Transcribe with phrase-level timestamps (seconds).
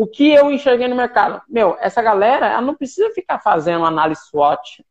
[0.00, 1.42] o que eu enxerguei no mercado?
[1.48, 4.86] Meu, essa galera, ela não precisa ficar fazendo análise SWOT.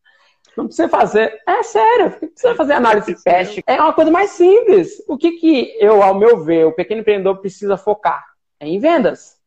[0.58, 1.42] Não precisa fazer.
[1.48, 3.64] É sério, não precisa fazer análise PEST.
[3.66, 5.02] É uma coisa mais simples.
[5.08, 8.22] O que, que eu, ao meu ver, o pequeno empreendedor precisa focar?
[8.60, 9.38] É em vendas.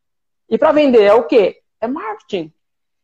[0.49, 1.59] E para vender é o quê?
[1.79, 2.51] É marketing.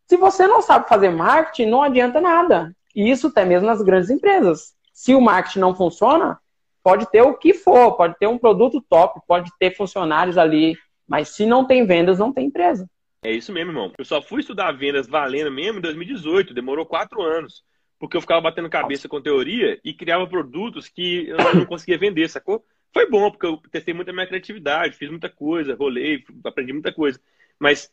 [0.08, 2.76] Se você não sabe fazer marketing, não adianta nada.
[2.96, 4.74] E isso até mesmo nas grandes empresas.
[4.92, 6.40] Se o marketing não funciona,
[6.82, 10.76] pode ter o que for, pode ter um produto top, pode ter funcionários ali
[11.08, 12.90] mas se não tem vendas, não tem empresa.
[13.24, 13.94] É isso mesmo, irmão.
[13.98, 17.64] Eu só fui estudar vendas valendo mesmo em 2018, demorou quatro anos.
[18.00, 22.30] Porque eu ficava batendo cabeça com teoria e criava produtos que eu não conseguia vender,
[22.30, 22.64] sacou?
[22.94, 27.20] Foi bom, porque eu testei muita minha criatividade, fiz muita coisa, rolei, aprendi muita coisa.
[27.60, 27.92] Mas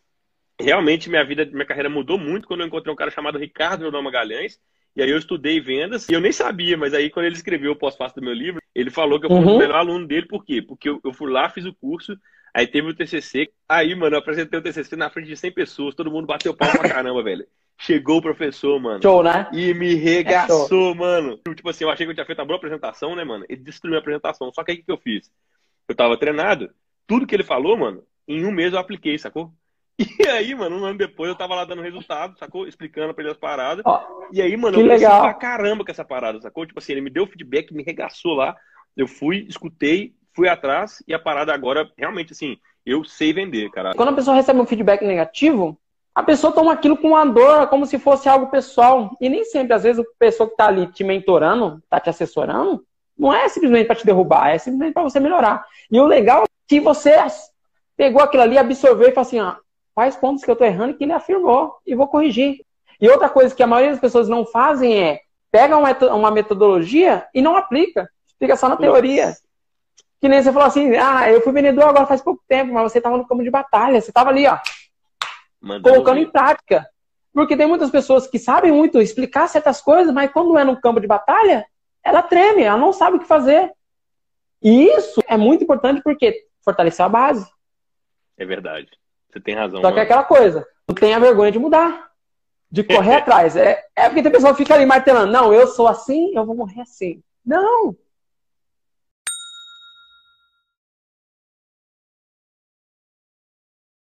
[0.60, 4.02] realmente minha vida, minha carreira mudou muito quando eu encontrei um cara chamado Ricardo Leonel
[4.02, 4.60] Magalhães.
[4.94, 7.76] E aí eu estudei vendas e eu nem sabia, mas aí quando ele escreveu o
[7.76, 9.56] pós-fácil do meu livro, ele falou que eu fui uhum.
[9.56, 10.62] o melhor aluno dele, por quê?
[10.62, 12.16] Porque eu, eu fui lá, fiz o curso,
[12.54, 13.50] Aí teve o TCC.
[13.68, 15.94] Aí, mano, eu apresentei o TCC na frente de 100 pessoas.
[15.96, 17.44] Todo mundo bateu palma pra caramba, velho.
[17.76, 19.02] Chegou o professor, mano.
[19.02, 19.48] Show, né?
[19.52, 21.40] E me regaçou, é mano.
[21.56, 23.44] Tipo assim, eu achei que eu tinha feito uma boa apresentação, né, mano?
[23.48, 24.52] Ele destruiu a apresentação.
[24.52, 25.28] Só que aí o que eu fiz?
[25.88, 26.70] Eu tava treinado.
[27.08, 29.52] Tudo que ele falou, mano, em um mês eu apliquei, sacou?
[30.18, 32.66] E aí, mano, um ano depois eu tava lá dando resultado, sacou?
[32.66, 33.84] Explicando pra ele as paradas.
[33.86, 35.22] Oh, e aí, mano, eu legal.
[35.22, 36.66] pra caramba com essa parada, sacou?
[36.66, 38.56] Tipo assim, ele me deu feedback, me regaçou lá.
[38.96, 43.94] Eu fui, escutei, fui atrás e a parada agora, realmente, assim, eu sei vender, cara.
[43.94, 45.78] Quando a pessoa recebe um feedback negativo,
[46.14, 49.16] a pessoa toma aquilo com uma dor, como se fosse algo pessoal.
[49.20, 52.84] E nem sempre, às vezes, a pessoa que está ali te mentorando, está te assessorando,
[53.16, 55.64] não é simplesmente para te derrubar, é simplesmente para você melhorar.
[55.90, 57.16] E o legal é que você
[57.96, 59.54] pegou aquilo ali, absorveu e falou assim: ó,
[59.94, 62.60] quais pontos que eu estou errando que ele afirmou e vou corrigir.
[63.00, 67.40] E outra coisa que a maioria das pessoas não fazem é pega uma metodologia e
[67.40, 68.08] não aplica,
[68.40, 69.32] fica só na teoria.
[70.24, 72.96] Que nem você falou assim, ah, eu fui vendedor agora faz pouco tempo, mas você
[72.96, 74.58] estava no campo de batalha, você estava ali, ó,
[75.60, 76.22] Mandando colocando ver.
[76.22, 76.88] em prática.
[77.30, 80.98] Porque tem muitas pessoas que sabem muito explicar certas coisas, mas quando é no campo
[80.98, 81.66] de batalha,
[82.02, 83.70] ela treme, ela não sabe o que fazer.
[84.62, 87.46] E isso é muito importante porque fortaleceu a base.
[88.38, 88.88] É verdade.
[89.30, 89.82] Você tem razão.
[89.82, 89.94] Só mano.
[89.94, 92.10] que é aquela coisa, não tenha vergonha de mudar,
[92.70, 93.56] de correr atrás.
[93.56, 96.56] É, é porque tem pessoa que fica ali martelando, não, eu sou assim, eu vou
[96.56, 97.22] morrer assim.
[97.44, 97.94] Não,